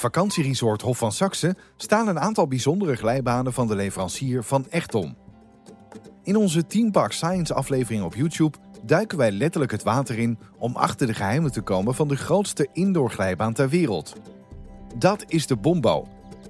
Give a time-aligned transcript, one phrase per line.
[0.00, 5.16] Vakantieresort Hof van Saxe staan een aantal bijzondere glijbanen van de leverancier van Echtom.
[6.22, 10.76] In onze Team Park Science aflevering op YouTube duiken wij letterlijk het water in om
[10.76, 14.12] achter de geheimen te komen van de grootste indoor glijbaan ter wereld.
[14.96, 16.08] Dat is de Bombo,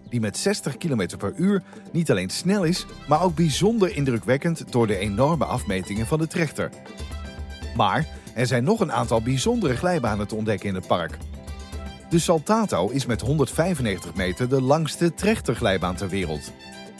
[0.08, 4.86] die met 60 km per uur niet alleen snel is, maar ook bijzonder indrukwekkend door
[4.86, 6.70] de enorme afmetingen van de trechter.
[7.76, 11.18] Maar er zijn nog een aantal bijzondere glijbanen te ontdekken in het park.
[12.10, 16.52] De Saltato is met 195 meter de langste trechterglijbaan ter wereld.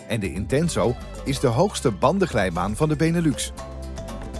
[0.08, 3.52] En de Intenso is de hoogste bandenglijbaan van de Benelux.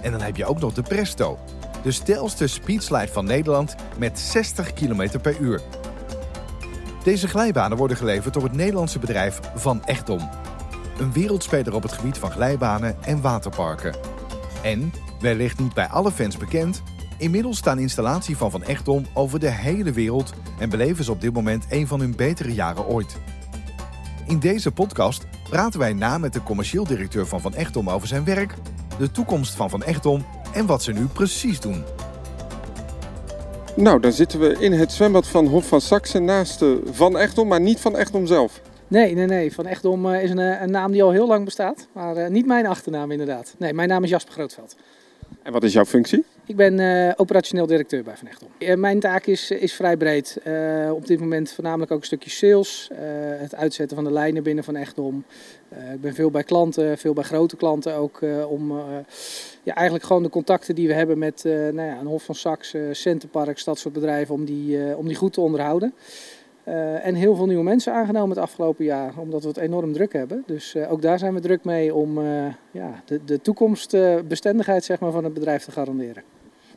[0.02, 1.38] En dan heb je ook nog de Presto,
[1.83, 5.60] de stelste speedslide van Nederland met 60 km per uur.
[7.05, 10.29] Deze glijbanen worden geleverd door het Nederlandse bedrijf Van Echtom.
[10.99, 13.95] Een wereldspeler op het gebied van glijbanen en waterparken.
[14.62, 16.82] En, wellicht niet bij alle fans bekend,
[17.21, 21.32] inmiddels staan installatie van Van Echtom over de hele wereld en beleven ze op dit
[21.32, 23.16] moment een van hun betere jaren ooit.
[24.27, 28.24] In deze podcast praten wij na met de commercieel directeur van Van Echtom over zijn
[28.24, 28.54] werk,
[28.99, 31.85] de toekomst van Van Echtom en wat ze nu precies doen.
[33.77, 37.49] Nou, dan zitten we in het zwembad van Hof van Saxe naast uh, Van Echtom,
[37.49, 38.60] maar niet Van Echtom zelf.
[38.88, 39.55] Nee, nee, nee.
[39.55, 42.46] Van Echtom uh, is een, een, naam die al heel lang bestaat, maar uh, niet
[42.46, 43.55] mijn achternaam inderdaad.
[43.59, 44.77] Nee, mijn naam is Jasper Grootveld.
[45.43, 46.24] En wat is jouw functie?
[46.46, 48.49] Ik ben uh, operationeel directeur bij Van Echtom.
[48.59, 50.41] Uh, mijn taak is, is vrij breed.
[50.93, 52.91] Op dit moment voornamelijk ook een stukje sales,
[53.38, 55.24] het uitzetten van de lijnen binnen Van Echtom.
[55.95, 58.73] ik ben veel bij klanten, veel bij grote klanten ook, om
[59.63, 62.88] ja, eigenlijk gewoon de contacten die we hebben met nou ja, een Hof van Saxe,
[62.93, 65.94] Centerpark, dat soort bedrijven, om die, om die goed te onderhouden.
[66.69, 70.12] Uh, en heel veel nieuwe mensen aangenomen het afgelopen jaar, omdat we het enorm druk
[70.12, 70.42] hebben.
[70.47, 75.00] Dus uh, ook daar zijn we druk mee om uh, ja, de, de toekomstbestendigheid zeg
[75.00, 76.22] maar, van het bedrijf te garanderen.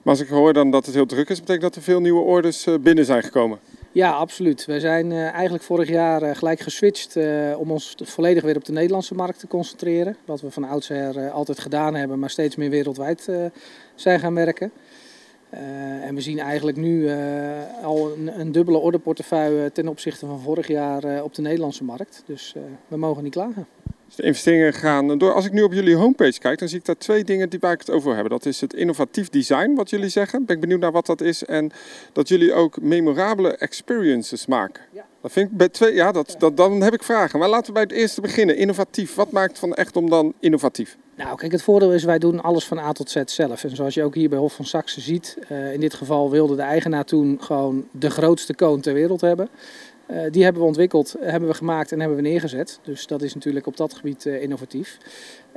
[0.02, 2.22] Maar als ik hoor dan dat het heel druk is, betekent dat er veel nieuwe
[2.22, 3.60] orders binnen zijn gekomen?
[3.92, 4.66] Ja, absoluut.
[4.66, 7.18] We zijn eigenlijk vorig jaar gelijk geswitcht
[7.58, 10.18] om ons volledig weer op de Nederlandse markt te concentreren.
[10.26, 13.30] Wat we van oudsher altijd gedaan hebben, maar steeds meer wereldwijd
[13.96, 14.72] zijn gaan werken.
[15.54, 15.60] Uh,
[16.06, 17.16] en we zien eigenlijk nu uh,
[17.84, 22.24] al een, een, dubbele orderportefeuille ten opzichte van vorig jaar op de Nederlandse markt.
[22.26, 22.56] Dus
[22.88, 23.68] we mogen niet klagen.
[24.06, 25.34] Dus de investeringen gaan door.
[25.34, 27.74] Als ik nu op jullie homepage kijk, dan zie ik daar twee dingen die waar
[27.74, 28.32] ik het over wil hebben.
[28.32, 30.46] Dat is het innovatief design, wat jullie zeggen.
[30.46, 31.46] Ben ik benieuwd naar wat dat is.
[31.46, 31.72] En
[32.12, 34.84] dat jullie ook memorabele experiences maken.
[34.92, 35.06] Ja.
[35.22, 37.40] Dat vind ik bij twee, ja, dat, dat, dan heb ik vragen.
[37.40, 38.58] Maar laten we bij het eerste beginnen.
[38.58, 39.16] Innovatief.
[39.16, 40.98] Wat maakt van echt om dan innovatief?
[41.16, 43.64] Nou, kijk, het voordeel is wij doen alles van A tot Z zelf.
[43.64, 46.56] En zoals je ook hier bij Hof van Saxe ziet, uh, in dit geval wilde
[46.56, 49.50] de eigenaar toen gewoon de grootste koon ter wereld hebben.
[50.12, 52.80] Uh, die hebben we ontwikkeld, hebben we gemaakt en hebben we neergezet.
[52.84, 54.98] Dus dat is natuurlijk op dat gebied uh, innovatief.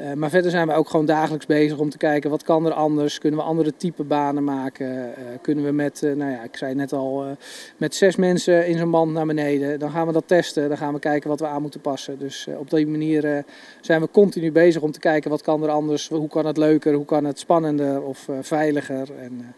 [0.01, 2.73] Uh, maar verder zijn we ook gewoon dagelijks bezig om te kijken wat kan er
[2.73, 3.19] anders.
[3.19, 5.15] Kunnen we andere type banen maken?
[5.43, 7.37] kunnen we met, nou ja, ik zei net al,
[7.77, 9.79] met zes mensen in zo'n band naar beneden.
[9.79, 10.69] Dan gaan we dat testen.
[10.69, 12.19] Dan gaan we kijken wat we aan moeten passen.
[12.19, 13.45] Dus op die manier
[13.81, 16.09] zijn we continu bezig om te kijken wat kan er anders.
[16.09, 16.95] Hoe kan het leuker?
[16.95, 19.09] Hoe kan het spannender of veiliger?
[19.19, 19.55] En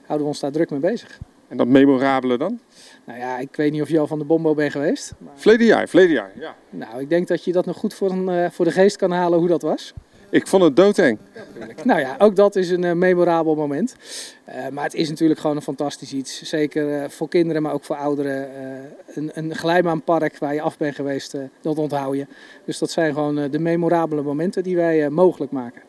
[0.00, 1.18] houden we ons daar druk mee bezig.
[1.48, 2.60] En dat memorabele dan?
[3.10, 5.12] Nou ja, ik weet niet of je al van de Bombo bent geweest.
[5.18, 5.32] Maar...
[5.36, 6.54] Verleden jaar, verleden jaar, ja.
[6.70, 9.10] Nou, ik denk dat je dat nog goed voor, een, uh, voor de geest kan
[9.10, 9.94] halen hoe dat was.
[10.30, 11.18] Ik vond het doodeng.
[11.84, 13.96] nou ja, ook dat is een uh, memorabel moment.
[14.48, 16.42] Uh, maar het is natuurlijk gewoon een fantastisch iets.
[16.42, 18.48] Zeker voor kinderen, maar ook voor ouderen.
[19.14, 22.26] een, een glijbaanpark waar je af bent geweest, dat onthoud je.
[22.64, 25.82] Dus dat zijn gewoon de memorabele momenten die wij mogelijk maken.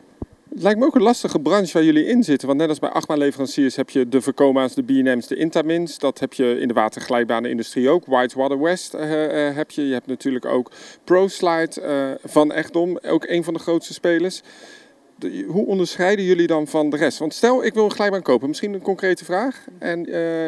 [0.52, 2.48] Het lijkt me ook een lastige branche waar jullie in zitten.
[2.48, 5.98] Want net als bij Achma-leveranciers heb je de Vercoma's, de B&M's, de Intamins.
[5.98, 8.06] Dat heb je in de waterglijbanenindustrie ook.
[8.06, 9.86] Whitewater West uh, uh, heb je.
[9.86, 10.70] Je hebt natuurlijk ook
[11.04, 14.42] ProSlide uh, van Echtdom, ook een van de grootste spelers.
[15.46, 17.18] Hoe onderscheiden jullie dan van de rest?
[17.18, 18.48] Want stel, ik wil een glijbaan kopen.
[18.48, 19.64] Misschien een concrete vraag.
[19.78, 20.06] En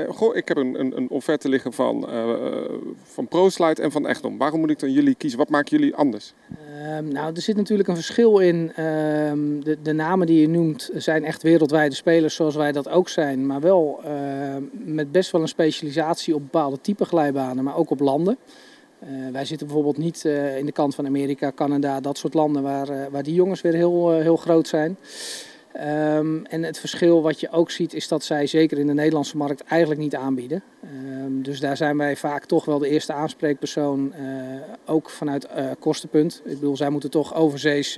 [0.08, 2.08] goh, ik heb een, een, een offerte liggen van,
[3.02, 4.38] van ProSlide en van Echtdom.
[4.38, 5.38] Waarom moet ik dan jullie kiezen?
[5.38, 6.34] Wat maken jullie anders?
[6.98, 8.84] Um, nou, er zit natuurlijk een verschil in.
[8.84, 13.08] Um, de, de, namen die je noemt zijn echt wereldwijde spelers zoals wij dat ook
[13.08, 13.46] zijn.
[13.46, 14.10] Maar wel uh,
[14.72, 18.38] met best wel een specialisatie op bepaalde type glijbanen, maar ook op landen.
[19.10, 22.62] Uh, wij zitten bijvoorbeeld niet uh, in de kant van Amerika, Canada, dat soort landen
[22.62, 24.96] waar, uh, waar die jongens weer heel, heel groot zijn.
[26.16, 29.36] Um, en het verschil wat je ook ziet is dat zij zeker in de Nederlandse
[29.36, 30.62] markt eigenlijk niet aanbieden.
[31.24, 34.14] Um, dus daar zijn wij vaak toch wel de eerste aanspreekpersoon,
[34.86, 35.48] ook vanuit
[35.78, 36.42] kostenpunt.
[36.44, 37.94] Ik bedoel, zij moeten toch overzees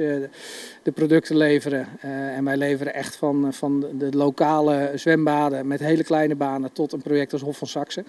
[0.83, 1.89] de producten leveren.
[2.37, 7.03] en wij leveren echt van, van de lokale zwembaden met hele kleine banen tot een
[7.03, 8.05] project als Hof van Saxe.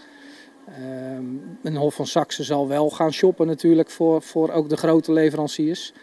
[0.70, 5.12] Um, een Hof van Saxe zal wel gaan shoppen natuurlijk voor, voor ook de grote
[5.12, 5.94] leveranciers.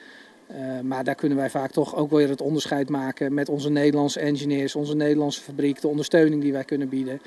[0.82, 4.74] maar daar kunnen wij vaak toch ook weer het onderscheid maken met onze Nederlandse engineers,
[4.74, 7.20] onze Nederlandse fabriek, de ondersteuning die wij kunnen bieden,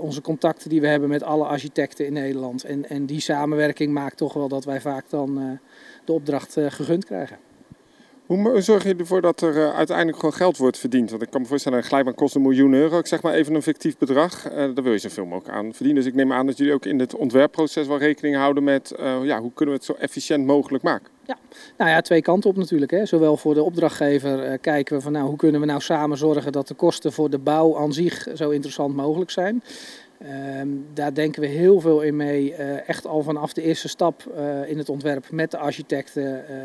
[0.00, 2.64] onze contacten die we hebben met alle architecten in Nederland.
[2.64, 5.58] En, en die samenwerking maakt toch wel dat wij vaak dan
[6.04, 7.38] de opdracht gegund krijgen.
[8.26, 11.10] Hoe zorg je ervoor dat er uh, uiteindelijk gewoon geld wordt verdiend?
[11.10, 12.98] Want ik kan me voorstellen, een glijbaan kost een miljoen euro.
[12.98, 14.50] Ik zeg maar even een fictief bedrag.
[14.50, 16.02] Uh, daar wil je zoveel mogelijk aan verdienen.
[16.02, 18.94] Dus ik neem aan dat jullie ook in het ontwerpproces wel rekening houden met...
[19.00, 21.10] Uh, ja, hoe kunnen we het zo efficiënt mogelijk maken?
[21.26, 21.38] Ja,
[21.76, 22.90] nou ja, twee kanten op natuurlijk.
[22.90, 23.06] Hè.
[23.06, 26.68] Zowel voor de opdrachtgever kijken we van nou, hoe kunnen we nou samen zorgen dat
[26.68, 29.62] de kosten voor de bouw aan zich zo interessant mogelijk zijn.
[30.60, 34.24] Um, daar denken we heel veel in mee, uh, echt al vanaf de eerste stap
[34.36, 36.56] uh, in het ontwerp met de architecten, uh,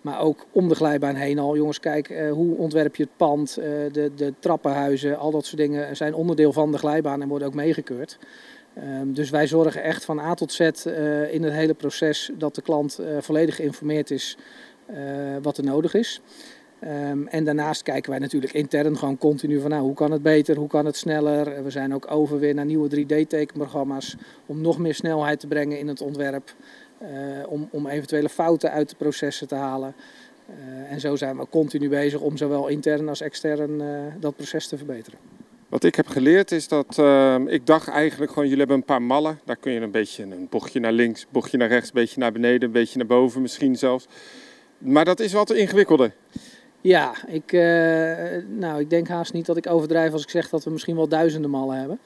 [0.00, 1.56] maar ook om de glijbaan heen al.
[1.56, 3.54] Jongens, kijk, hoe ontwerp je het pand,
[3.92, 7.54] de, de trappenhuizen, al dat soort dingen zijn onderdeel van de glijbaan en worden ook
[7.54, 8.18] meegekeurd.
[9.00, 10.60] Um, dus wij zorgen echt van A tot Z
[11.30, 14.36] in het hele proces dat de klant volledig geïnformeerd is
[15.42, 16.20] wat er nodig is.
[16.84, 20.56] Um, en daarnaast kijken wij natuurlijk intern gewoon continu van nou, hoe kan het beter,
[20.56, 21.64] hoe kan het sneller.
[21.64, 24.16] We zijn ook over weer naar nieuwe 3D-tekenprogramma's
[24.46, 26.54] om nog meer snelheid te brengen in het ontwerp.
[27.02, 27.08] Uh,
[27.48, 29.94] om, om eventuele fouten uit de processen te halen.
[30.48, 33.82] Uh, en zo zijn we continu bezig om zowel intern als extern
[34.20, 35.18] dat proces te verbeteren.
[35.68, 39.02] Wat ik heb geleerd is dat ehm, ik dacht eigenlijk gewoon, jullie hebben een paar
[39.02, 39.40] mallen.
[39.44, 42.32] Daar kun je een beetje een bochtje naar links, bochtje naar rechts, een beetje naar
[42.32, 44.06] beneden, een beetje naar boven misschien zelfs.
[44.78, 46.12] Maar dat is wat ingewikkelder.
[46.80, 47.60] Ja, ik, uh,
[48.48, 51.08] nou, ik denk haast niet dat ik overdrijf als ik zeg dat we misschien wel
[51.08, 51.98] duizenden mallen hebben.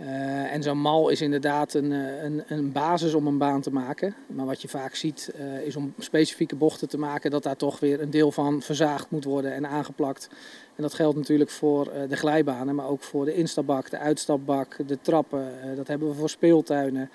[0.00, 3.70] Uh, en zo'n mal is inderdaad een, eh, een, een, basis om een baan te
[3.70, 4.14] maken.
[4.26, 5.34] Maar wat je vaak ziet
[5.64, 9.24] is om specifieke bochten te maken dat daar toch weer een deel van verzaagd moet
[9.24, 10.28] worden en aangeplakt.
[10.76, 14.98] En dat geldt natuurlijk voor de glijbanen, maar ook voor de instapbak, de uitstapbak, de
[15.00, 15.52] trappen.
[15.76, 17.10] dat hebben we voor speeltuinen.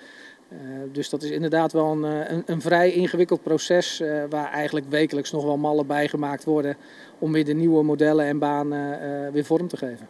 [0.52, 0.58] Uh,
[0.92, 4.86] dus dat is inderdaad wel een, eh, een, een vrij ingewikkeld proces uh, waar eigenlijk
[4.88, 6.76] wekelijks nog wel mallen bijgemaakt worden
[7.18, 10.08] om weer de nieuwe modellen en banen weer vorm te geven.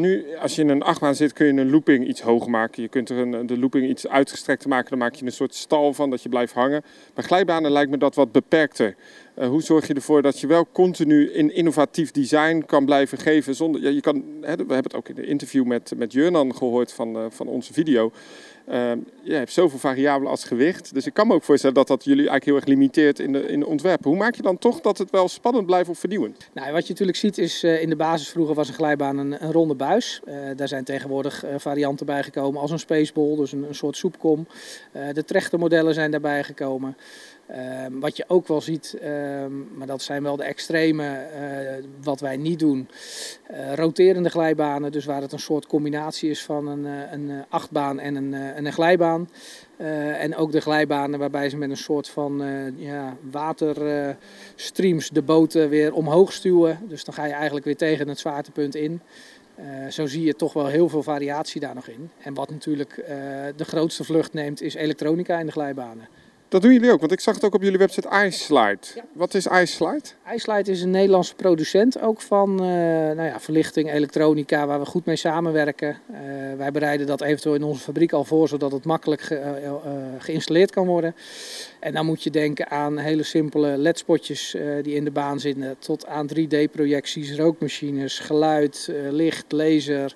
[0.00, 2.82] nu, als je in een achtbaan zit, kun je een looping iets hoger maken.
[2.82, 4.90] Je kunt er een, de looping iets uitgestrekter maken.
[4.90, 6.82] Dan maak je een soort stal van dat je blijft hangen.
[7.14, 8.96] Bij glijbanen lijkt me dat wat beperkter.
[9.34, 13.54] hoe zorg je ervoor dat je wel continu in innovatief design kan blijven geven?
[13.54, 16.54] Zonder, ja, je kan, hè, we hebben het ook in de interview met, met Jurnan
[16.56, 18.12] gehoord van, van onze video.
[18.68, 20.94] Uh, je hebt zoveel variabelen als gewicht.
[20.94, 23.48] Dus ik kan me ook voorstellen dat dat jullie eigenlijk heel erg limiteert in de,
[23.48, 24.10] in de ontwerpen.
[24.10, 26.48] Hoe maak je dan toch dat het wel spannend blijft of vernieuwend?
[26.52, 29.44] Nou, wat je natuurlijk ziet is uh, in de basis vroeger was een glijbaan een,
[29.44, 30.20] een ronde buis.
[30.24, 33.96] Uh, daar zijn tegenwoordig uh, varianten bij gekomen als een spaceball, dus een, een soort
[33.96, 34.46] soepkom.
[35.12, 36.96] de trechtermodellen zijn daarbij gekomen.
[37.50, 42.20] Um, wat je ook wel ziet, um, maar dat zijn wel de extreme, uh, wat
[42.20, 42.88] wij niet doen.
[43.50, 48.00] Uh, roterende glijbanen, dus waar het een soort combinatie is van een, uh, een achtbaan
[48.00, 49.28] en een, en een glijbaan.
[50.18, 52.42] en ook de glijbanen waarbij ze met een soort van
[52.76, 56.78] ja, waterstreams de boten weer omhoog stuwen.
[56.88, 59.00] Dus dan ga je eigenlijk weer tegen het zwaartepunt in.
[59.88, 62.10] zo zie je toch wel heel veel variatie daar nog in.
[62.18, 62.94] En wat natuurlijk
[63.56, 66.08] de grootste vlucht neemt, is elektronica in de glijbanen.
[66.54, 68.78] Dat doen jullie ook, want ik zag het ook op jullie website iSlide.
[68.94, 69.04] Ja.
[69.12, 70.02] Wat is iSlide?
[70.34, 75.04] iSlide is een Nederlandse producent ook van uh, nou ja, verlichting, elektronica, waar we goed
[75.04, 75.88] mee samenwerken.
[76.10, 76.18] Uh,
[76.56, 79.72] wij bereiden dat eventueel in onze fabriek al voor, zodat het makkelijk ge, uh,
[80.18, 81.14] geïnstalleerd kan worden.
[81.80, 86.06] En dan moet je denken aan hele simpele ledspotjes die in de baan zitten, tot
[86.06, 90.14] aan 3D-projecties, rookmachines, geluid, licht, laser...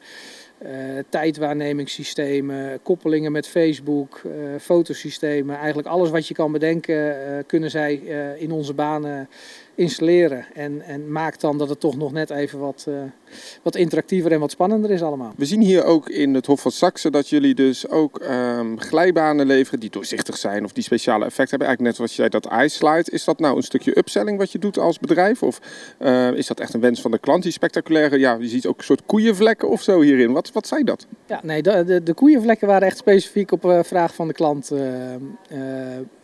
[0.63, 0.71] Uh,
[1.09, 5.57] tijdwaarnemingssystemen, koppelingen met Facebook, uh, fotosystemen.
[5.57, 7.95] Eigenlijk alles wat je kan bedenken uh, kunnen zij
[8.39, 9.29] in onze banen
[9.75, 10.45] installeren.
[10.55, 12.89] En, en maakt dan dat het toch nog net even wat,
[13.63, 15.33] wat interactiever en wat spannender is allemaal.
[15.37, 19.47] We zien hier ook in het Hof van Saxe dat jullie dus ook um, glijbanen
[19.47, 21.67] leveren die doorzichtig zijn of die speciale effecten hebben.
[21.67, 23.11] Eigenlijk net zoals je zei, dat iSlide.
[23.11, 25.43] Is dat nou een stukje upselling wat je doet als bedrijf?
[25.43, 25.61] Of
[26.01, 27.43] uh, is dat echt een wens van de klant?
[27.43, 30.33] Die spectaculaire, ja, je ziet ook een soort koeienvlekken of zo hierin.
[30.33, 31.07] Wat, wat zijn dat?
[31.27, 34.73] Ja, nee, de, de, de koeienvlekken waren echt specifiek op uh, vraag van de klant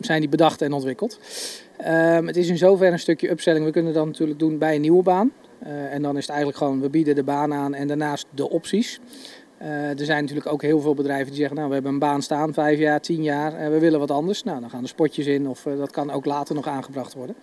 [0.00, 1.18] zijn die bedacht en ontwikkeld.
[1.86, 3.64] Um, het is in zoverre een stukje upselling.
[3.64, 5.32] We kunnen dat natuurlijk doen bij een nieuwe baan.
[5.66, 8.50] Uh, en dan is het eigenlijk gewoon, we bieden de baan aan en daarnaast de
[8.50, 9.00] opties.
[9.62, 12.22] Uh, er zijn natuurlijk ook heel veel bedrijven die zeggen, nou we hebben een baan
[12.22, 14.42] staan, vijf jaar, tien jaar, en we willen wat anders.
[14.42, 17.36] Nou, dan gaan er spotjes in of uh, dat kan ook later nog aangebracht worden.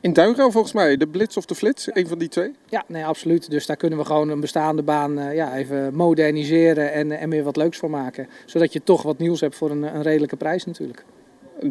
[0.00, 2.52] In Duingraaf volgens mij, de Blitz of de Flits, een van die twee?
[2.68, 3.50] Ja, nee, absoluut.
[3.50, 7.42] Dus daar kunnen we gewoon een bestaande baan uh, ja, even moderniseren en, en weer
[7.42, 8.28] wat leuks van maken.
[8.46, 11.04] Zodat je toch wat nieuws hebt voor een, een redelijke prijs natuurlijk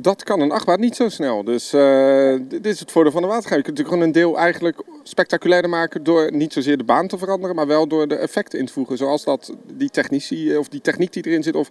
[0.02, 1.44] dat kan een achtbaan niet zo snel.
[1.44, 3.58] Dus uh, dit is het voordeel van de watergaan.
[3.58, 7.18] Je kunt natuurlijk gewoon een deel eigenlijk spectaculairder maken door niet zozeer de baan te
[7.18, 8.98] veranderen, maar wel door de effecten in te voegen.
[8.98, 11.70] Zoals dat die technici eh, of die techniek die erin zit, of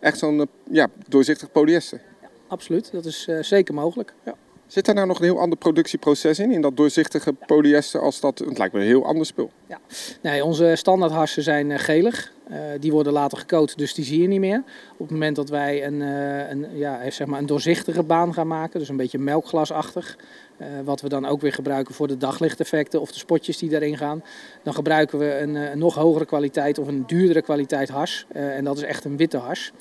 [0.00, 2.00] echt zo'n uh, ja, doorzichtig polyester.
[2.22, 4.14] Ja, absoluut, dat is uh, zeker mogelijk.
[4.24, 4.34] Ja.
[4.66, 8.38] Zit daar nou nog een heel ander productieproces in, in dat doorzichtige polyester, als dat,
[8.38, 9.50] het lijkt me een heel ander spul.
[9.66, 9.80] Ja,
[10.20, 12.32] nee, onze standaardharsen zijn gelig.
[12.50, 14.62] Uh, die worden later gecoat, dus die zie je niet meer.
[14.92, 18.46] Op het moment dat wij een, uh, een, ja, zeg maar een doorzichtige baan gaan
[18.46, 20.18] maken, dus een beetje melkglasachtig,
[20.58, 23.96] uh, wat we dan ook weer gebruiken voor de daglichteffecten of de spotjes die daarin
[23.96, 24.22] gaan,
[24.62, 28.26] dan gebruiken we een, een nog hogere kwaliteit of een duurdere kwaliteit hars.
[28.32, 29.72] en dat is echt een witte hars,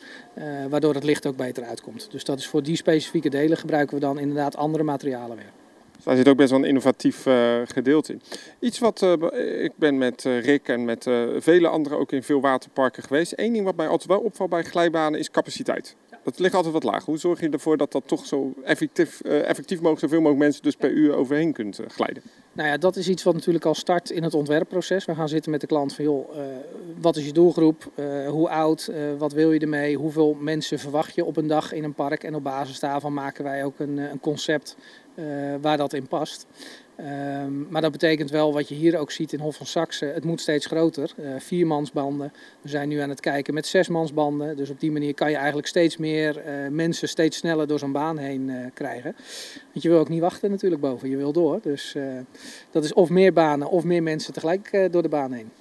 [0.69, 2.07] waardoor het licht ook beter uitkomt.
[2.11, 5.62] Dus dat is voor die specifieke delen gebruiken we dan inderdaad andere materialen weer.
[6.03, 8.21] Dus daar zit ook best wel een innovatief uh, gedeelte in.
[8.59, 11.03] Iets wat uh, ik ben met uh, Rick en met
[11.37, 13.33] vele anderen ook in veel waterparken geweest.
[13.35, 15.95] Eén ding wat mij altijd wel opvalt bij glijbanen is capaciteit.
[16.23, 17.05] Dat ligt altijd wat laag.
[17.05, 20.75] Hoe zorg je ervoor dat dat toch zo effectief, effectief mogelijk zoveel mogelijk mensen dus
[20.75, 22.23] per uur overheen kunt glijden?
[22.53, 25.05] Nou ja, dat is iets wat natuurlijk al start in het ontwerpproces.
[25.05, 26.29] We gaan zitten met de klant van, joh,
[27.01, 27.91] wat is je doelgroep?
[28.27, 28.91] hoe oud?
[29.17, 29.97] wat wil je ermee?
[29.97, 32.23] Hoeveel mensen verwacht je op een dag in een park?
[32.23, 34.75] En op basis daarvan maken wij ook een, een concept
[35.61, 36.45] waar dat in past.
[36.97, 40.05] Um, maar dat betekent wel wat je hier ook ziet in Hof van Saxe.
[40.05, 41.11] Het moet steeds groter.
[41.19, 42.33] Uh, viermansbanden.
[42.61, 44.57] We zijn nu aan het kijken met zesmansbanden.
[44.57, 47.91] Dus op die manier kan je eigenlijk steeds meer uh, mensen steeds sneller door zo'n
[47.91, 49.15] baan heen krijgen.
[49.71, 51.09] Want je wil ook niet wachten natuurlijk boven.
[51.09, 51.59] Je wil door.
[51.61, 51.95] Dus
[52.71, 55.51] dat is of meer banen of meer mensen tegelijk door de baan heen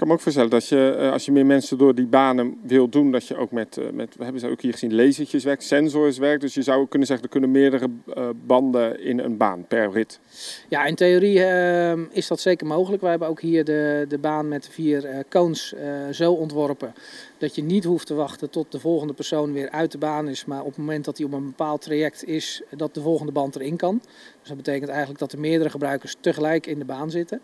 [0.00, 2.88] kan me ook voorstellen dat je, eh, als je meer mensen door die banen wil
[2.88, 5.62] doen, dat je ook met, eh, met we hebben ze ook hier gezien, lasertjes werkt,
[5.62, 6.40] sensors werkt.
[6.40, 10.20] Dus je zou kunnen zeggen, er kunnen meerdere eh, banden in een baan per rit.
[10.68, 13.02] Ja, in theorie uh, is dat zeker mogelijk.
[13.02, 15.74] We hebben ook hier de, de baan met vier uh, cones
[16.10, 16.94] zo ontworpen
[17.38, 20.44] dat je niet hoeft te wachten tot de volgende persoon weer uit de baan is.
[20.44, 23.56] Maar op het moment dat hij op een bepaald traject is, dat de volgende band
[23.56, 24.02] erin kan.
[24.40, 27.40] Dus dat betekent eigenlijk dat er meerdere gebruikers tegelijk in de baan zitten.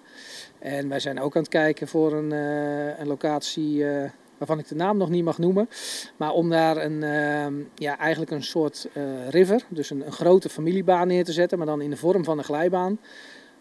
[0.59, 4.03] En wij zijn ook aan het kijken voor een, uh, een locatie uh,
[4.38, 5.69] waarvan ik de naam nog niet mag noemen.
[6.17, 8.88] Maar om daar een, uh, ja, eigenlijk een soort
[9.29, 12.38] river, dus een, een grote familiebaan neer te zetten, maar dan in de vorm van
[12.38, 12.99] een glijbaan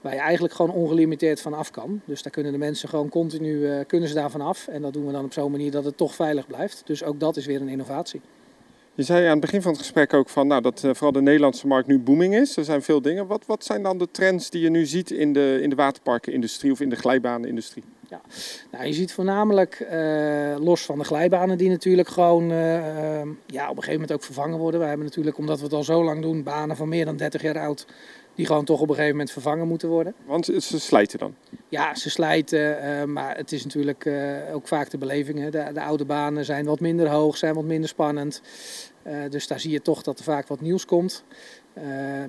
[0.05, 2.01] waar je eigenlijk gewoon ongelimiteerd van af kan.
[2.05, 4.67] Dus daar kunnen de mensen gewoon continu uh, kunnen ze daarvan af.
[4.67, 6.81] En dat doen we dan op zo'n manier dat het toch veilig blijft.
[6.85, 8.21] Dus ook dat is weer een innovatie.
[8.95, 11.21] Je zei aan het begin van het gesprek ook van, nou, dat uh, vooral de
[11.21, 12.57] Nederlandse markt nu booming is.
[12.57, 13.27] Er zijn veel dingen.
[13.27, 16.71] Wat, wat zijn dan de trends die je nu ziet in de, in de waterparkenindustrie
[16.71, 17.83] of in de glijbanenindustrie?
[18.09, 18.21] Ja,
[18.71, 22.47] nou, je ziet voornamelijk uh, los van de glijbanen die natuurlijk gewoon
[23.45, 24.79] ja, op een gegeven moment ook vervangen worden.
[24.79, 27.41] We hebben natuurlijk, omdat we het al zo lang doen, banen van meer dan 30
[27.41, 27.85] jaar oud
[28.35, 30.13] die gewoon toch op een gegeven moment vervangen moeten worden.
[30.25, 31.35] Want ze slijten dan?
[31.69, 35.39] Ja, ze slijten, uh, maar het is natuurlijk uh, ook vaak de beleving.
[35.39, 35.49] Hè.
[35.49, 38.41] De, de, oude banen zijn wat minder hoog, zijn wat minder spannend.
[39.07, 41.23] Uh, dus daar zie je toch dat er vaak wat nieuws komt.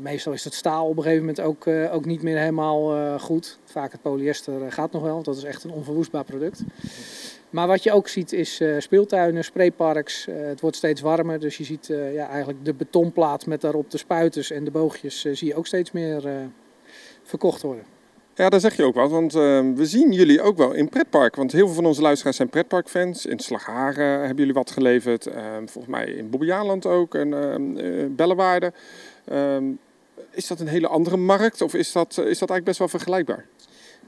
[0.00, 3.58] meestal is het staal op een gegeven moment ook, ook niet meer helemaal goed.
[3.64, 6.62] Vaak het polyester gaat nog wel, want dat is echt een onverwoestbaar product.
[7.56, 10.26] Maar wat je ook ziet is uh, speeltuinen, sprayparks.
[10.26, 13.90] Uh, het wordt steeds warmer, dus je ziet uh, ja, eigenlijk de betonplaat met daarop
[13.90, 16.22] de spuiters en de boogjes zie je ook steeds meer
[17.22, 17.84] verkocht worden.
[18.34, 21.36] Ja, daar zeg je ook wat, want we zien jullie ook wel in pretpark.
[21.36, 23.26] Want heel veel van onze luisteraars zijn pretparkfans.
[23.26, 25.28] In Slagharen hebben jullie wat geleverd.
[25.56, 27.32] volgens mij in Bobbejaanland ook en.
[29.24, 29.64] Ehm,
[30.30, 33.46] is dat een hele andere markt of is dat, is dat eigenlijk best wel vergelijkbaar?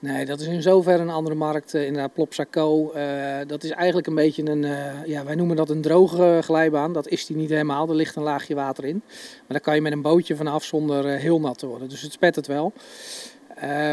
[0.00, 1.75] Nee, dat is in zoverre een andere markt.
[1.75, 2.93] Uh, inderdaad, Plopsaco.
[2.97, 6.93] Uh, dat is eigenlijk een beetje een, uh, ja, wij noemen dat een droge glijbaan.
[6.93, 9.02] Dat is die niet helemaal, er ligt een laagje water in.
[9.07, 11.88] Maar daar kan je met een bootje vanaf zonder heel nat te worden.
[11.88, 12.73] Dus het spet het wel.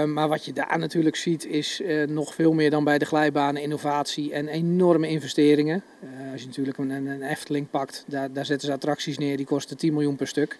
[0.05, 4.33] maar wat je daar natuurlijk ziet is nog veel meer dan bij de glijbanen innovatie
[4.33, 5.83] en enorme investeringen.
[6.31, 9.77] als je natuurlijk een, een Efteling pakt, daar, daar zetten ze attracties neer die kosten
[9.77, 10.57] 10 miljoen per stuk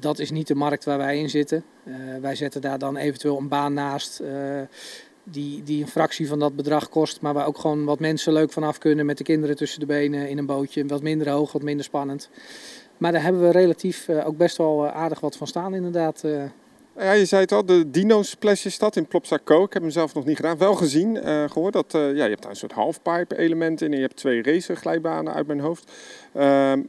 [0.00, 1.64] dat is niet de markt waar wij in zitten.
[1.84, 4.28] Uh, wij zetten daar dan eventueel een baan naast uh,
[5.24, 8.52] die, die een fractie van dat bedrag kost, maar waar ook gewoon wat mensen leuk
[8.52, 10.86] vanaf kunnen met de kinderen tussen de benen in een bootje.
[10.86, 12.30] Wat minder hoog, wat minder spannend.
[12.96, 16.24] Maar daar hebben we relatief uh, ook best wel aardig wat van staan inderdaad.
[16.96, 19.64] Ja, je zei het al, de Dino Splash is in Plopsaco.
[19.64, 20.58] Ik heb hem zelf nog niet gedaan.
[20.58, 21.16] Wel gezien,
[21.50, 24.42] gehoord dat ja, je hebt daar een soort halfpipe element in en je hebt twee
[24.42, 25.92] racerglijbanen uit mijn hoofd.
[26.32, 26.80] Ehm,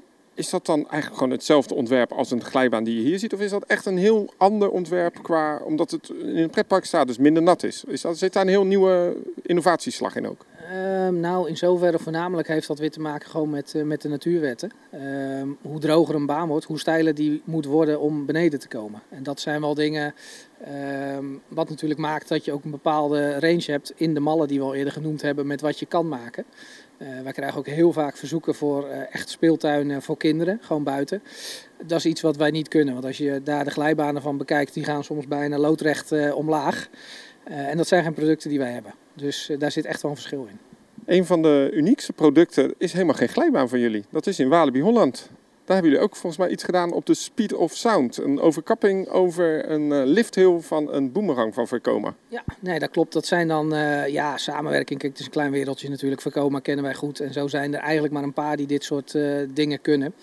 [0.42, 3.34] is dat dan eigenlijk gewoon hetzelfde ontwerp als een glijbaan die je hier ziet?
[3.34, 7.08] Of is dat echt een heel ander ontwerp qua, omdat het in een pretpark staat,
[7.08, 7.84] dus minder nat is?
[7.88, 10.46] is dat, zit daar een heel nieuwe innovatieslag in ook?
[11.06, 14.10] Um, nou, in zoverre voornamelijk heeft dat weer te maken gewoon met, uh, met de
[14.10, 14.72] natuurwetten.
[15.40, 19.02] Um, hoe droger een baan wordt, hoe steiler die moet worden om beneden te komen.
[19.10, 20.14] En dat zijn wel dingen
[21.18, 24.60] um, wat natuurlijk maakt dat je ook een bepaalde range hebt in de mallen die
[24.60, 26.46] we al eerder genoemd hebben met wat je kan maken.
[27.02, 31.24] Uh, wij krijgen ook heel vaak verzoeken voor uh, echt speeltuinen voor kinderen, gewoon buiten.
[31.86, 34.74] Dat is iets wat wij niet kunnen, want als je daar de glijbanen van bekijkt,
[34.74, 36.90] die gaan soms bijna loodrecht uh, omlaag.
[37.44, 38.94] en dat zijn geen producten die wij hebben.
[39.14, 40.60] Dus daar zit echt wel een verschil in.
[41.06, 44.04] Een van de uniekste producten is helemaal geen glijbaan van jullie.
[44.10, 45.30] Dat is in Walibi Holland.
[45.66, 48.18] Daar hebben jullie ook volgens mij iets gedaan op de Speed of Sound.
[48.18, 52.16] Een overkapping over een uh, lifthill van een boomerang van Vercoma.
[52.28, 53.14] Ja, nee, dat klopt.
[53.14, 55.00] Dat zijn dan uh, ja, samenwerking.
[55.00, 56.22] Kijk, het is een klein wereldje natuurlijk.
[56.22, 57.20] Vercoma kennen wij goed.
[57.20, 60.14] En zo zijn er eigenlijk maar een paar die dit soort uh, dingen kunnen.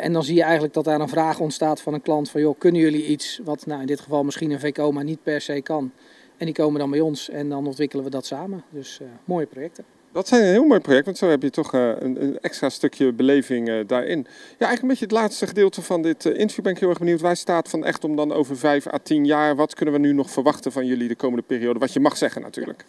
[0.00, 2.58] En dan zie je eigenlijk dat daar een vraag ontstaat van een klant van joh,
[2.58, 5.92] kunnen jullie iets wat nou in dit geval misschien een VCOMA niet per se kan.
[6.36, 8.64] En die komen dan bij ons en dan ontwikkelen we dat samen.
[8.70, 9.84] Dus mooie projecten.
[10.12, 13.12] Dat zijn een heel mooi project, want zo heb je toch uh, een, extra stukje
[13.12, 14.18] beleving uh, daarin.
[14.18, 16.98] Ja, eigenlijk een beetje het laatste gedeelte van dit uh, interview ben ik heel erg
[16.98, 17.20] benieuwd.
[17.20, 19.56] Waar staat van echt om dan over vijf à tien jaar?
[19.56, 21.78] Wat kunnen we nu nog verwachten van jullie de komende periode?
[21.78, 22.84] Wat je mag zeggen natuurlijk.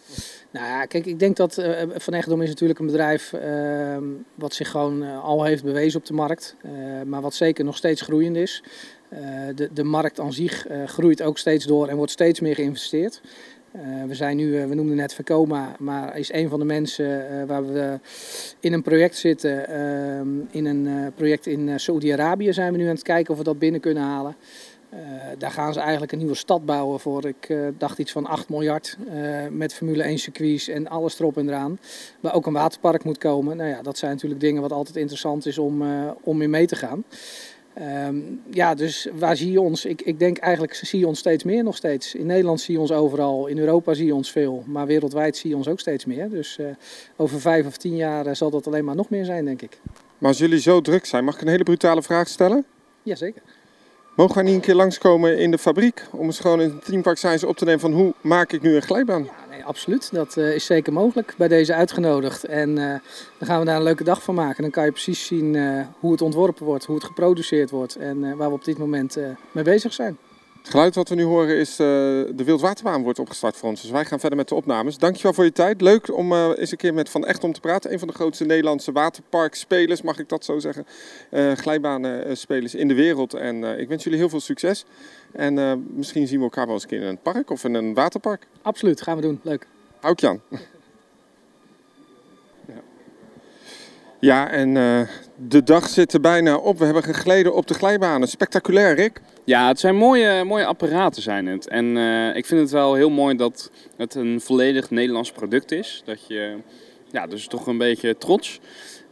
[0.50, 1.54] Nou ja, kijk, ik denk dat
[1.94, 4.04] Van Echtdom is natuurlijk een bedrijf ehm,
[4.34, 6.56] wat zich gewoon al heeft bewezen op de markt.
[7.06, 8.62] maar wat zeker nog steeds groeiend is.
[9.54, 13.20] de, de markt aan zich groeit ook steeds door en wordt steeds meer geïnvesteerd.
[13.76, 17.06] Uh, we zijn nu, uh, we noemden net Vercoma, maar is een van de mensen
[17.06, 17.98] uh, waar we
[18.60, 19.68] in een project zitten.
[19.68, 23.58] Ehm, in een project in Saoedi-Arabië zijn we nu aan het kijken of we dat
[23.58, 24.36] binnen kunnen halen.
[25.38, 28.96] daar gaan ze eigenlijk een nieuwe stad bouwen voor, ik dacht iets van 8 miljard.
[29.50, 31.78] met Formule 1 circuits en alles erop en eraan.
[32.20, 33.56] Waar ook een waterpark moet komen.
[33.56, 35.82] Nou ja, dat zijn natuurlijk dingen wat altijd interessant is om,
[36.22, 37.04] om in mee te gaan.
[37.78, 39.84] Um, ja, dus waar zie je ons?
[39.84, 42.14] Ik, ik denk eigenlijk zie je ons steeds meer nog steeds.
[42.14, 45.50] In Nederland zie je ons overal, in Europa zie je ons veel, maar wereldwijd zie
[45.50, 46.30] je ons ook steeds meer.
[46.30, 46.66] Dus uh,
[47.16, 49.78] over vijf of tien jaar uh, zal dat alleen maar nog meer zijn, denk ik.
[50.18, 52.64] Maar als jullie zo druk zijn, mag ik een hele brutale vraag stellen?
[53.02, 53.42] Jazeker.
[54.14, 57.46] Mogen wij niet een keer langskomen in de fabriek om eens gewoon in Teampark Science
[57.46, 59.24] op te nemen van hoe maak ik nu een glijbaan?
[59.24, 60.08] Ja, nee, absoluut.
[60.12, 61.34] Dat uh, is zeker mogelijk.
[61.36, 62.44] Bij deze uitgenodigd.
[62.44, 62.76] En uh,
[63.38, 64.62] dan gaan we daar een leuke dag van maken.
[64.62, 68.36] Dan kan je precies zien uh, hoe het ontworpen wordt, hoe het geproduceerd wordt en
[68.36, 69.18] waar we op dit moment
[69.52, 70.18] mee bezig zijn.
[70.64, 73.80] Het geluid wat we nu horen is uh, de Wildwaterbaan wordt opgestart voor ons.
[73.80, 74.98] Dus wij gaan verder met de opnames.
[74.98, 75.80] Dankjewel voor je tijd.
[75.80, 77.92] Leuk om uh, eens een keer met Van Echt om te praten.
[77.92, 80.86] Een van de grootste Nederlandse waterparkspelers, mag ik dat zo zeggen.
[81.30, 83.34] Uh, glijbanenspelers in de wereld.
[83.34, 84.84] En ik wens jullie heel veel succes.
[85.32, 87.94] En misschien zien we elkaar wel eens een keer in een park of in een
[87.94, 88.46] waterpark.
[88.62, 89.40] Absoluut, gaan we doen.
[89.42, 89.66] Leuk.
[90.00, 90.40] Houd Jan.
[94.24, 95.00] Ja, en uh,
[95.36, 96.78] de dag zit er bijna op.
[96.78, 98.28] We hebben gegleden op de glijbanen.
[98.28, 99.20] Spectaculair, Rick.
[99.44, 101.68] Ja, het zijn mooie, mooie apparaten zijn het.
[101.68, 106.02] En uh, ik vind het wel heel mooi dat het een volledig Nederlands product is.
[106.04, 106.56] Dat je,
[107.10, 108.60] ja, dus toch een beetje trots.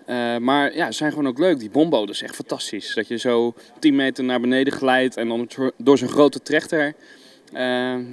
[0.06, 1.58] Uh, maar ja, ze zijn gewoon ook leuk.
[1.58, 2.94] Die bombo, dat is echt fantastisch.
[2.94, 6.94] Dat je zo 10 meter naar beneden glijdt en dan door zo'n grote trechter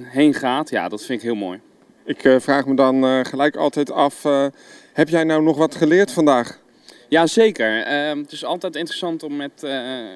[0.02, 0.70] heen gaat.
[0.70, 1.60] Ja, dat vind ik heel mooi.
[2.04, 4.22] Ik vraag me dan gelijk altijd af,
[4.92, 6.59] heb jij nou nog wat geleerd vandaag?
[7.10, 7.86] Ja, zeker.
[7.86, 9.70] Uh, het is altijd interessant om met uh,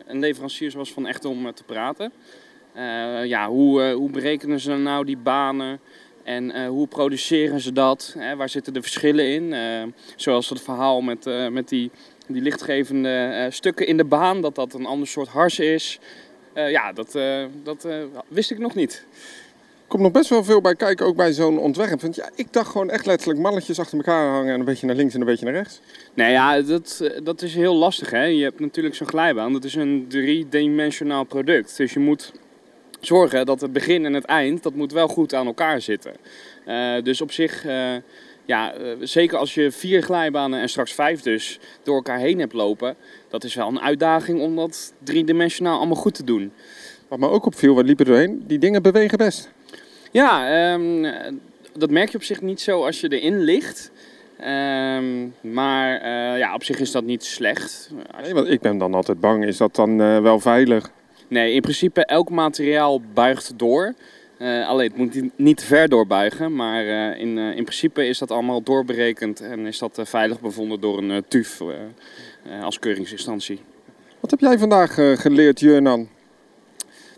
[0.07, 2.13] een leverancier zoals Van Echt om te praten.
[2.77, 5.81] Uh, ja, hoe, hoe berekenen ze nou die banen
[6.23, 8.17] en hoe produceren ze dat?
[8.37, 9.55] waar zitten de verschillen in?
[10.17, 11.91] zoals het verhaal met, met die,
[12.27, 15.99] die lichtgevende stukken in de baan, dat dat een ander soort hars is.
[16.55, 17.19] ja, dat,
[17.63, 17.89] dat
[18.29, 19.07] wist ik nog niet
[19.87, 22.01] komt nog best wel veel bij kijken, ook bij zo'n ontwerp.
[22.01, 24.97] Want ja, ik dacht gewoon echt letterlijk mannetjes achter elkaar hangen en een beetje naar
[24.97, 25.81] links en een beetje naar rechts.
[26.14, 28.11] Nee, ja, dat, dat is heel lastig.
[28.11, 28.25] Hè?
[28.25, 31.77] Je hebt natuurlijk zo'n glijbaan, dat is een driedimensionaal product.
[31.77, 32.33] Dus je moet
[33.01, 36.12] zorgen dat het begin en het eind, dat moet wel goed aan elkaar zitten.
[36.66, 37.94] Uh, dus op zich, uh,
[38.44, 42.53] ja, uh, zeker als je vier glijbanen en straks vijf dus door elkaar heen hebt
[42.53, 42.97] lopen,
[43.29, 46.53] dat is wel een uitdaging om dat driedimensionaal allemaal goed te doen.
[47.09, 49.54] Wat me ook opviel, wat liepen doorheen, die dingen bewegen best.
[50.14, 51.07] Ja, um,
[51.72, 53.90] dat merk je op zich niet zo als je erin ligt.
[54.40, 57.90] Um, maar uh, ja, op zich is dat niet slecht.
[58.22, 60.90] Nee, want ik ben dan altijd bang, is dat dan uh, wel veilig?
[61.29, 63.94] Nee, in principe elk materiaal buigt door.
[64.38, 66.85] Uh, alleen het moet niet te ver doorbuigen, maar
[67.16, 71.62] in, in principe is dat allemaal doorberekend en is dat veilig bevonden door een TUF
[72.62, 73.61] als keuringsinstantie.
[74.20, 76.09] Wat heb jij vandaag geleerd, Jurnan?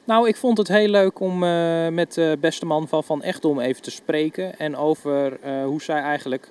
[0.07, 3.61] Nou, ik vond het heel leuk om uh, met de beste man van Van Echtdom
[3.61, 4.59] even te spreken.
[4.59, 6.51] En over uh, hoe zij eigenlijk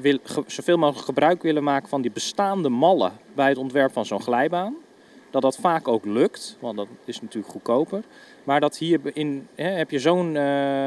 [0.00, 4.20] wil, zoveel mogelijk gebruik willen maken van die bestaande mallen bij het ontwerp van zo'n
[4.20, 4.76] glijbaan.
[5.30, 8.02] Dat dat vaak ook lukt, want dat is natuurlijk goedkoper.
[8.44, 10.38] Maar dat hierin hè, heb je zo'n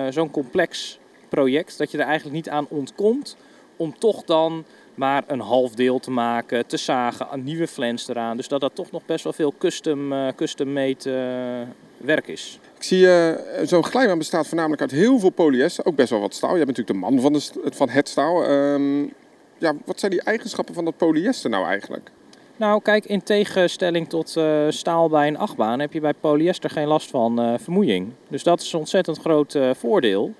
[0.10, 3.38] zo'n complex project dat je er eigenlijk niet aan ontkomt
[3.76, 4.66] om toch dan
[5.02, 8.38] maar een half deel te maken, te zagen, een nieuwe flens eraan.
[8.38, 12.60] Dus dat dat toch nog best wel veel custom, uh, custom made uh, werk is.
[12.78, 13.34] Ik zie, uh,
[13.64, 16.58] zo'n glijbaan bestaat voornamelijk uit heel veel polyester, ook best wel wat staal.
[16.58, 18.50] Je bent natuurlijk de man van, de, van het staal.
[18.50, 19.14] Um,
[19.58, 22.12] ja, wat zijn die eigenschappen van dat polyester nou eigenlijk?
[22.56, 26.88] Nou, kijk, in tegenstelling tot uh, staal bij een achtbaan heb je bij polyester geen
[26.88, 28.12] last van uh, vermoeiing.
[28.28, 30.34] Dus dat is een ontzettend groot uh, voordeel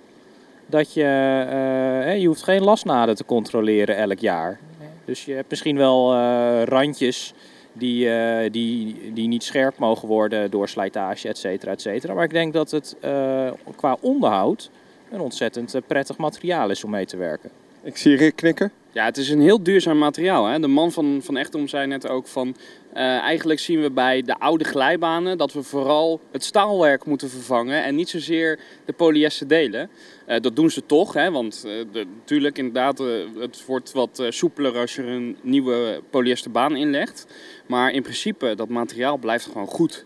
[0.72, 1.02] dat je,
[2.06, 4.60] uh, je hoeft geen lasnaden te controleren elk jaar.
[5.06, 7.34] Dus je hebt misschien wel uh, randjes
[7.74, 12.14] die, eh, die, die niet scherp mogen worden door slijtage, et cetera, et cetera.
[12.14, 14.70] Maar ik denk dat het eh, qua onderhoud
[15.12, 17.52] een ontzettend eh, prettig materiaal is om mee te werken.
[17.84, 18.72] Ik zie Rick knikken.
[18.94, 20.46] Ja, het is een heel duurzaam materiaal.
[20.46, 20.60] Hè?
[20.60, 22.56] De man van, van Echtom zei net ook van...
[22.94, 27.84] eh, eigenlijk zien we bij de oude glijbanen dat we vooral het staalwerk moeten vervangen
[27.84, 29.90] en niet zozeer de polyester delen.
[30.26, 31.32] Eh, dat doen ze toch, hè?
[31.32, 32.98] want eh, de- natuurlijk inderdaad,
[33.40, 37.26] het wordt wat soepeler als je een nieuwe polyesterbaan inlegt.
[37.66, 40.06] Maar in principe, dat materiaal blijft gewoon goed.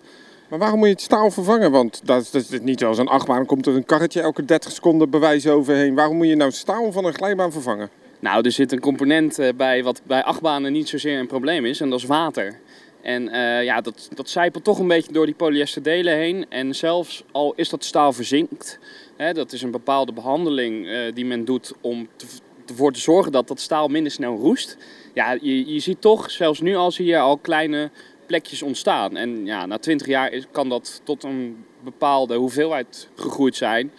[0.49, 1.71] Maar waarom moet je het staal vervangen?
[1.71, 3.45] Want dat dat is niet zoals een achtbaan.
[3.45, 5.95] Komt er een karretje elke 30 seconden bewijs overheen.
[5.95, 7.89] Waarom moet je nou staal van een glijbaan vervangen?
[8.19, 11.79] Nou, er zit een component eh, bij wat bij achtbanen niet zozeer een probleem is
[11.81, 12.59] en dat is water.
[13.01, 16.45] En eh, ja, dat, dat zijpelt toch een beetje door die polyesterdelen heen.
[16.49, 18.79] En zelfs al is dat staal verzinkt,
[19.15, 22.25] hè, dat is een bepaalde behandeling eh, die men doet om te,
[22.67, 24.77] ervoor te zorgen dat dat staal minder snel roest.
[25.13, 27.89] Ja, je, je ziet toch, zelfs nu al zie je al kleine
[28.25, 29.17] plekjes ontstaan.
[29.17, 33.91] En ja, na 20 jaar kan dat tot een bepaalde hoeveelheid gegroeid zijn.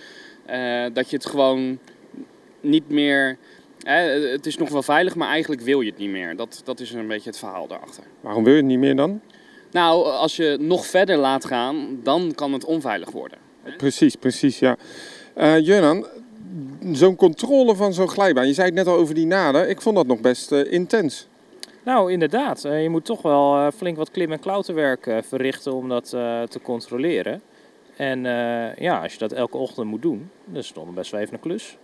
[0.46, 1.78] eh, dat je het gewoon
[2.60, 3.38] niet meer
[3.86, 6.36] Hè, het is nog wel veilig, maar eigenlijk wil je het niet meer.
[6.36, 8.04] Dat, dat is een beetje het verhaal daarachter.
[8.20, 9.20] Waarom wil je het niet meer dan?
[9.70, 13.38] Nou, als je nog verder laat gaan, dan kan het onveilig worden.
[13.76, 14.76] Precies, precies, ja.
[15.34, 16.06] Eh Jurnan,
[16.92, 18.46] zo'n controle van zo'n glijbaan.
[18.46, 19.68] Je zei het net al over die naden.
[19.68, 21.28] Ik vond dat nog best eh, intens.
[21.86, 22.64] Nou, inderdaad.
[22.64, 26.12] Eh, je moet toch wel eh, flink wat klim- en klauterwerk eh, verrichten om dat
[26.12, 27.42] eh, te controleren.
[27.96, 31.10] En eh, ja, als je dat elke ochtend moet doen, dan is het toch best
[31.10, 31.76] wel even een klus.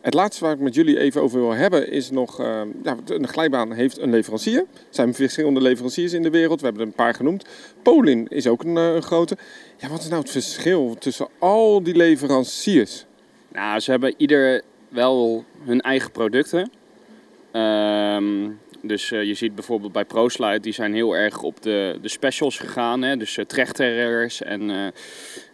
[0.00, 2.40] Het laatste waar ik met jullie even over wil hebben is nog...
[2.40, 4.58] eh, ja, een glijbaan heeft een leverancier.
[4.58, 6.58] Er zijn verschillende leveranciers in de wereld.
[6.60, 7.44] We hebben er een paar genoemd.
[7.82, 9.36] Polin is ook een, eh, een grote.
[9.76, 13.06] Ja, wat is nou het verschil tussen al die leveranciers?
[13.52, 16.70] Nou, ze hebben ieder wel hun eigen producten.
[17.52, 18.50] Ehm,
[18.86, 22.58] dus eh, je ziet bijvoorbeeld bij ProSlide, die zijn heel erg op de, de specials
[22.58, 23.02] gegaan.
[23.02, 23.16] Hè?
[23.16, 23.44] Dus uh,
[24.38, 24.86] en, eh,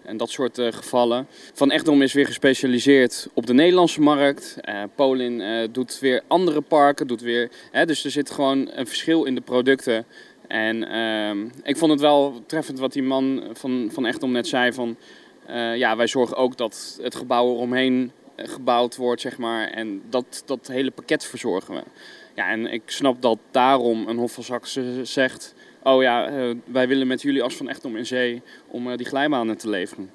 [0.02, 1.26] en dat soort gevallen.
[1.54, 4.56] Van Echtdom is weer gespecialiseerd op de Nederlandse markt.
[4.94, 7.06] Polin doet weer andere parken.
[7.06, 7.86] Doet weer, hè?
[7.86, 10.04] Dus er zit gewoon een verschil in de producten.
[10.46, 14.72] En ehm, ik vond het wel treffend wat die man van, van Echtdom net zei
[14.72, 14.96] van...
[15.76, 19.68] ja, wij zorgen ook dat het gebouw eromheen gebouwd wordt, zeg maar.
[19.68, 21.82] En dat, dat hele pakket verzorgen we.
[22.34, 25.54] Ja, en ik snap dat daarom een Hof van Saxe zegt...
[25.82, 29.06] Oh ja, eh, wij willen met jullie als Van Echtom in zee om eh, die
[29.06, 30.10] glijbanen te leveren.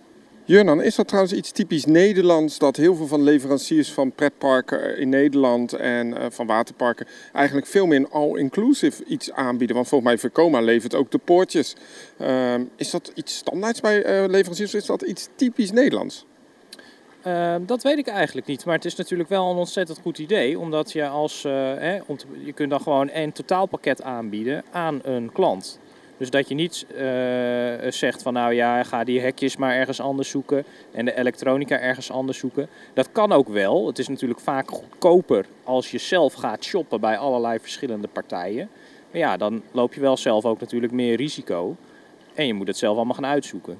[0.47, 5.09] Jurnan, is dat trouwens iets typisch Nederlands dat heel veel van leveranciers van pretparken in
[5.09, 9.75] Nederland en eh, van waterparken eigenlijk veel meer een all-inclusive iets aanbieden?
[9.75, 11.75] Want volgens mij Vercoma levert ook de poortjes.
[12.17, 16.25] Ehm, is dat iets standaards bij eh, leveranciers of is dat iets typisch Nederlands?
[17.27, 20.59] Uh, dat weet ik eigenlijk niet, maar het is natuurlijk wel een ontzettend goed idee,
[20.59, 25.31] omdat je als, uh, hè, om je kunt dan gewoon een totaalpakket aanbieden aan een
[25.31, 25.79] klant.
[26.17, 27.01] Dus dat je niet uh,
[27.91, 32.11] zegt van nou ja, ga die hekjes maar ergens anders zoeken en de elektronica ergens
[32.11, 32.67] anders zoeken.
[32.93, 33.87] Dat kan ook wel.
[33.87, 38.69] Het is natuurlijk vaak goedkoper als je zelf gaat shoppen bij allerlei verschillende partijen.
[39.11, 41.75] Maar ja, dan loop je wel zelf ook natuurlijk meer risico.
[42.33, 43.77] En je moet het zelf allemaal gaan uitzoeken.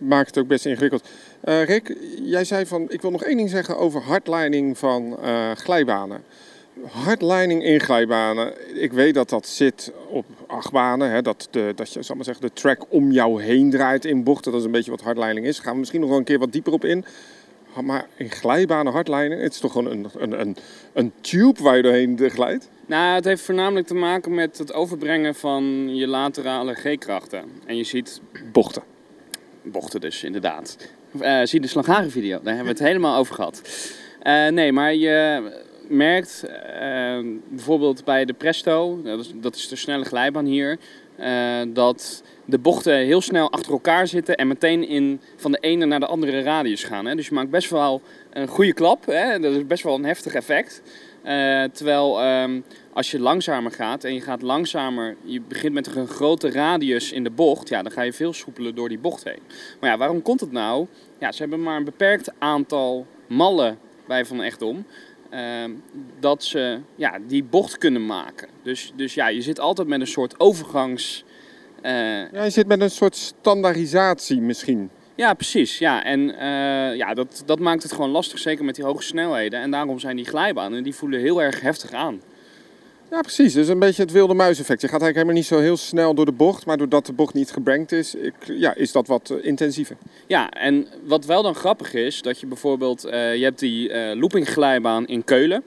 [0.00, 1.08] Maakt het ook best ingewikkeld.
[1.44, 5.50] Uh, Rick, jij zei van ik wil nog één ding zeggen over hardlining van uh,
[5.50, 6.22] glijbanen.
[6.86, 8.52] Hardlining in glijbanen.
[8.80, 11.10] Ik weet dat dat zit op achtbanen.
[11.10, 14.24] Hè, dat, de, dat je zal maar zeggen, de track om jou heen draait in
[14.24, 14.52] bochten.
[14.52, 15.58] Dat is een beetje wat hardlining is.
[15.58, 17.04] Gaan we misschien nog wel een keer wat dieper op in.
[17.82, 20.56] Maar in glijbanen hardlining, het is toch gewoon een, een, een,
[20.92, 22.68] een tube waar je doorheen glijdt?
[22.86, 27.44] Nou, het heeft voornamelijk te maken met het overbrengen van je laterale G-krachten.
[27.66, 28.20] En je ziet...
[28.52, 28.82] Bochten.
[29.62, 30.76] Bochten dus, inderdaad.
[31.20, 33.62] Uh, zie de slagharenvideo, daar hebben we het helemaal over gehad.
[34.22, 35.42] Uh, nee, maar je
[35.88, 40.78] merkt uh, bijvoorbeeld bij de Presto, dat is, dat is de snelle glijbaan hier,
[41.68, 46.00] dat de bochten heel snel achter elkaar zitten en meteen in, van de ene naar
[46.00, 47.06] de andere radius gaan.
[47.06, 47.14] Hè?
[47.14, 49.38] Dus je maakt best wel een goede klap, hè?
[49.38, 50.82] dat is best wel een heftig effect.
[51.72, 56.50] Terwijl um, als je langzamer gaat en je gaat langzamer, je begint met een grote
[56.50, 59.42] radius in de bocht, ja, dan ga je veel soepeler door die bocht heen.
[59.80, 60.86] Maar ja, waarom komt het nou?
[61.18, 64.84] Ja, ze hebben maar een beperkt aantal mallen bij Van Echtom.
[65.34, 65.64] Uh,
[66.20, 68.48] dat ze ja, die bocht kunnen maken.
[68.62, 71.24] Dus, dus ja, je zit altijd met een soort overgangs.
[71.82, 72.32] Uh...
[72.32, 74.90] ja, je zit met een soort standaardisatie misschien.
[75.14, 75.78] Ja, precies.
[75.78, 79.60] Ja, en uh, ja, dat, dat maakt het gewoon lastig, zeker met die hoge snelheden.
[79.60, 82.20] En daarom zijn die glijbanen, die voelen heel erg heftig aan.
[83.10, 83.52] Ja, precies.
[83.52, 84.80] Dus een beetje het wilde muiseffect.
[84.80, 87.34] Je gaat eigenlijk helemaal niet zo heel snel door de bocht, maar doordat de bocht
[87.34, 89.96] niet gebrankt is, ik, ja, is dat wat uh, intensiever.
[90.26, 94.20] Ja, en wat wel dan grappig is, dat je bijvoorbeeld, uh, je hebt die uh,
[94.20, 95.62] loopingglijbaan in Keulen.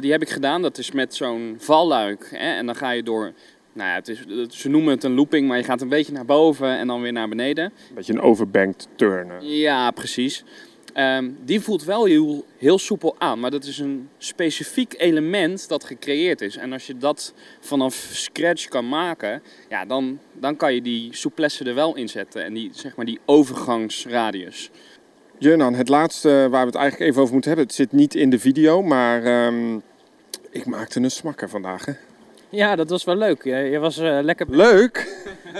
[0.00, 2.28] die heb ik gedaan, dat is met zo'n valluik.
[2.30, 3.32] Hè, en dan ga je door
[3.72, 6.24] Nou ja, het is, ze noemen het een looping, maar je gaat een beetje naar
[6.24, 7.64] boven en dan weer naar beneden.
[7.64, 9.46] Een beetje een overbanked turnen.
[9.46, 10.44] Ja, precies.
[10.92, 15.84] Ehm, die voelt wel heel, heel soepel aan, maar dat is een specifiek element dat
[15.84, 16.56] gecreëerd is.
[16.56, 21.64] En als je dat vanaf scratch kan maken, ja, dan, dan kan je die souplesse
[21.64, 22.44] er wel in zetten.
[22.44, 24.70] En die, zeg maar, die overgangsradius.
[25.38, 27.68] Jurnan, het laatste waar we het eigenlijk even over moeten hebben.
[27.68, 29.78] Het zit niet in de video, maar ehm,
[30.50, 31.84] ik maakte een smakker vandaag.
[31.84, 31.92] Hè?
[32.48, 33.44] Ja, dat was wel leuk.
[33.44, 34.46] Je, je was eh, lekker...
[34.50, 35.18] Leuk!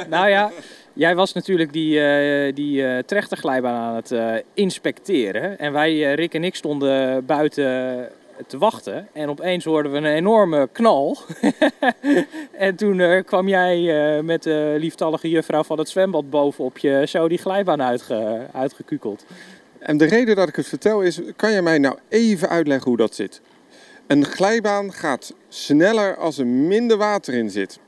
[0.09, 0.51] Nou ja,
[0.93, 5.59] jij was natuurlijk die, eh, die eh, trechterglijbaan aan het eh, inspecteren.
[5.59, 8.09] En wij, Rick en ik, stonden buiten
[8.47, 9.09] te wachten.
[9.13, 11.19] En opeens hoorden we een enorme knal.
[12.53, 17.39] en toen kwam jij met de lieftallige juffrouw van het zwembad bovenop je zo die
[17.39, 19.25] glijbaan uitge, uitgekukeld.
[19.79, 22.97] En de reden dat ik het vertel is, kan je mij nou even uitleggen hoe
[22.97, 23.41] dat zit?
[24.07, 27.79] Een glijbaan gaat sneller als er minder water in zit.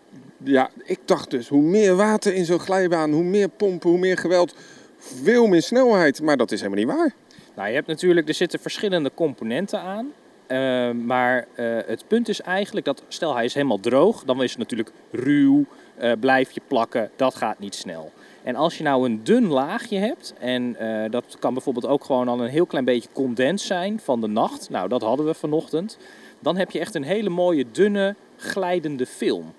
[0.45, 4.19] Ja, ik dacht dus, hoe meer water in zo'n glijbaan, hoe meer pompen, hoe meer
[4.19, 4.55] geweld,
[4.99, 6.23] veel meer snelheid.
[6.23, 7.15] Maar dat is helemaal niet waar.
[7.57, 10.13] Nou, je hebt natuurlijk, er zitten verschillende componenten aan.
[10.47, 14.51] Eh, maar eh, het punt is eigenlijk dat, stel hij is helemaal droog, dan is
[14.51, 15.65] het natuurlijk ruw,
[15.97, 18.13] eh, blijf je plakken, dat gaat niet snel.
[18.43, 22.29] En als je nou een dun laagje hebt, en eh, dat kan bijvoorbeeld ook gewoon
[22.29, 25.99] al een heel klein beetje condens zijn van de nacht, nou dat hadden we vanochtend,
[26.39, 29.53] dan heb je echt een hele mooie dunne glijdende film.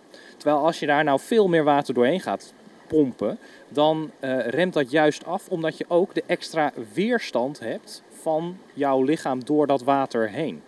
[0.44, 2.54] Terwijl als je daar nou veel meer water doorheen gaat
[2.88, 3.38] pompen,
[3.70, 9.04] dan eh, remt dat juist af, omdat je ook de extra weerstand hebt van jouw
[9.04, 10.62] lichaam door dat water heen.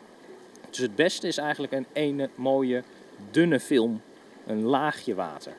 [0.70, 2.84] Dus het beste is eigenlijk een ene mooie
[3.32, 4.02] dunne film,
[4.46, 5.54] een laagje water.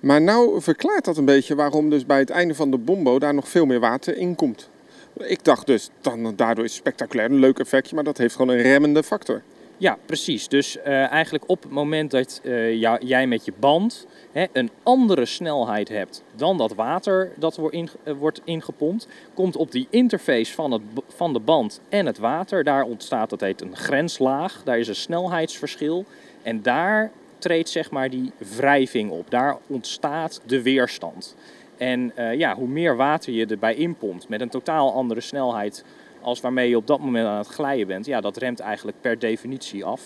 [0.00, 3.34] Maar nou verklaart dat een beetje waarom dus bij het einde van de bombo daar
[3.34, 4.70] nog veel meer water in komt.
[5.16, 8.56] Ik dacht dus, dan, daardoor is het spectaculair een leuk effectje, maar dat heeft gewoon
[8.56, 9.42] een remmende factor.
[9.78, 10.48] Ja, precies.
[10.48, 15.24] Dus eh, eigenlijk op het moment dat eh, jij met je band hè, een andere
[15.24, 20.82] snelheid hebt dan dat water dat wordt, eh, ingepompt, komt op die interface van, het,
[21.08, 24.94] van de band en het water, daar ontstaat dat heet een grenslaag, daar is een
[24.94, 26.04] snelheidsverschil
[26.42, 31.36] en daar treedt zeg maar die wrijving op, daar ontstaat de weerstand.
[31.76, 35.84] En ja, hoe meer water je erbij inpompt met een totaal andere snelheid
[36.26, 39.18] als waarmee je op dat moment aan het glijden bent, ja, dat remt eigenlijk per
[39.18, 40.00] definitie af.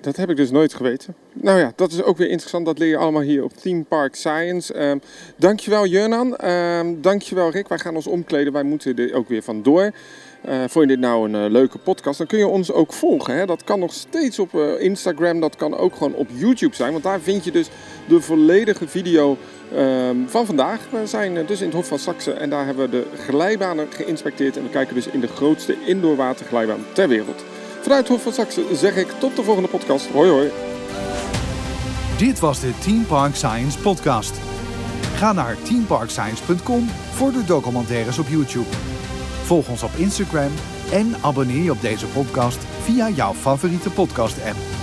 [0.00, 1.14] Dat heb ik dus nooit geweten.
[1.32, 2.66] Nou ja, dat is ook weer interessant.
[2.66, 4.74] Dat leer je allemaal hier op Theme Park Science.
[4.74, 4.98] Ehm
[5.36, 6.36] dankjewel Jurnan.
[6.36, 7.68] Ehm dankjewel Rick.
[7.68, 8.52] Wij gaan ons omkleden.
[8.52, 9.92] Wij moeten er ook weer vandoor.
[10.44, 12.18] Eh vond je dit nou een eh, leuke podcast?
[12.18, 13.36] Dan kun je ons ook volgen.
[13.36, 13.46] Hè?
[13.46, 15.40] Dat kan nog steeds op eh, Instagram.
[15.40, 16.92] Dat kan ook gewoon op YouTube zijn.
[16.92, 17.68] Want daar vind je dus
[18.08, 19.36] de volledige video
[19.74, 20.80] ehm, van vandaag.
[20.90, 22.32] We zijn dus in het Hof van Saxe.
[22.32, 24.56] En daar hebben we de glijbanen geïnspecteerd.
[24.56, 27.44] En we kijken dus in de grootste indoor waterglijbaan ter wereld.
[27.80, 30.06] Vanuit Hof van Saxe zeg ik tot de volgende podcast.
[30.06, 30.50] Hoi hoi.
[32.18, 34.40] Dit was de Team Park Science podcast.
[35.14, 38.93] Ga naar teamparkscience.com voor de documentaires op YouTube.
[39.44, 40.52] Volg ons op Instagram
[40.92, 44.73] en abonneer je op deze podcast via jouw favoriete podcast app.